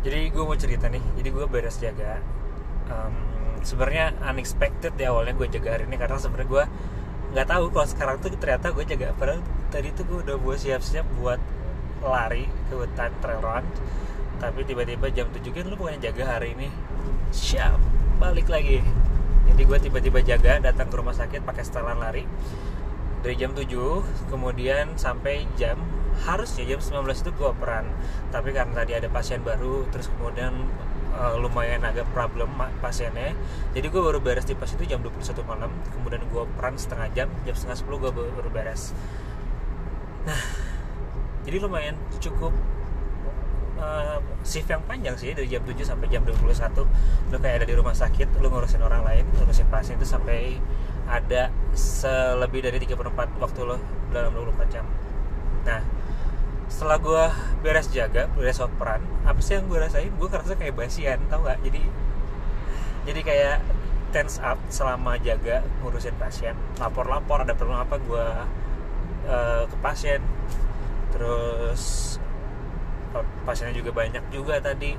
[0.00, 2.20] jadi gue mau cerita nih jadi gue beres jaga.
[2.88, 3.14] Em,
[3.60, 6.64] sebenarnya unexpected ya awalnya gue jaga hari ini karena sebenarnya gue
[7.30, 9.12] nggak tahu kalau sekarang tuh ternyata gue jaga.
[9.14, 11.40] Padahal tadi tuh gue udah buat siap-siap buat
[12.00, 13.64] lari ke hutan trail run
[14.40, 16.72] tapi tiba-tiba jam 7 kan lu bukannya jaga hari ini.
[17.28, 17.76] Siap
[18.16, 18.80] balik lagi.
[19.52, 22.24] Jadi gue tiba-tiba jaga datang ke rumah sakit pakai setelan lari.
[23.20, 23.68] Dari jam 7
[24.32, 25.76] kemudian sampai jam
[26.20, 27.88] harusnya jam 19 itu gue operan
[28.28, 30.52] tapi karena tadi ada pasien baru terus kemudian
[31.16, 32.52] eh, lumayan agak problem
[32.84, 33.34] pasiennya.
[33.72, 35.72] Jadi gue baru beres di pas itu jam 21 malam.
[35.90, 38.92] Kemudian gue operan setengah jam jam setengah 10 gue baru beres.
[40.28, 40.70] Nah
[41.44, 42.52] jadi lumayan cukup
[43.80, 46.52] eh, shift yang panjang sih dari jam 7 sampai jam 21
[47.32, 50.60] lu kayak ada di rumah sakit lu ngurusin orang lain ngurusin pasien itu sampai
[51.10, 53.76] ada selebih dari 3 per 4 waktu lo
[54.14, 54.86] dalam 24 jam.
[55.66, 55.82] Nah
[56.70, 57.24] setelah gue
[57.66, 60.08] beres jaga beres operan apa sih yang gue rasain?
[60.14, 61.82] Gue ngerasa kayak basian tau gak jadi
[63.04, 63.56] jadi kayak
[64.10, 66.54] tense up selama jaga ngurusin pasien.
[66.78, 68.26] Lapor-lapor ada perlu apa gue
[69.30, 70.20] eh, ke pasien.
[71.14, 72.16] Terus
[73.16, 74.94] eh, pasiennya juga banyak juga tadi.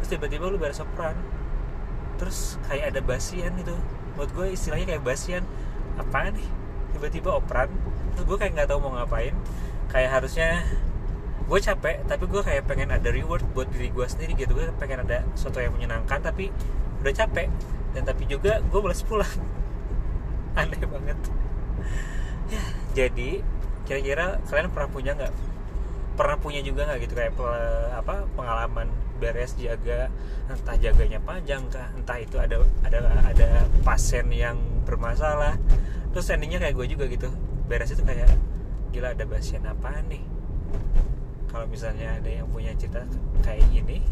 [0.00, 1.16] Terus tiba-tiba lu beres operan.
[2.18, 3.76] Terus kayak ada basian itu
[4.18, 5.44] buat gue istilahnya kayak basian.
[6.00, 6.48] Apa nih?
[6.96, 7.70] Tiba-tiba operan.
[8.16, 9.36] Terus gue kayak nggak tahu mau ngapain.
[9.92, 10.64] Kayak harusnya
[11.44, 14.56] gue capek tapi gue kayak pengen ada reward buat diri gue sendiri gitu.
[14.56, 16.48] Gue pengen ada sesuatu yang menyenangkan tapi
[17.04, 17.48] udah capek.
[17.92, 19.28] Dan tapi juga gue males pulang.
[20.60, 21.18] Aneh banget.
[22.48, 22.62] Ya
[22.96, 23.30] jadi
[23.84, 25.32] kira-kira kalian pernah punya nggak?
[26.14, 27.14] Pernah punya juga nggak gitu?
[27.18, 28.88] Kayak pe- apa pengalaman
[29.20, 30.10] beres jaga
[30.50, 33.48] entah jaganya panjang kah entah itu ada ada ada
[33.84, 34.56] pasien yang
[34.88, 35.60] bermasalah.
[36.16, 37.28] Terus endingnya kayak gue juga gitu.
[37.68, 38.32] Beres itu kayak
[38.94, 40.22] gila ada pasien apaan nih
[41.54, 43.06] kalau misalnya ada yang punya cerita
[43.46, 44.02] kayak gini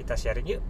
[0.00, 0.64] kita sharing yuk